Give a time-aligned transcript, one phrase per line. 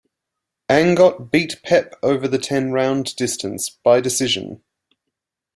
[0.67, 4.63] Angott beat Pep over the ten round distance, by decision.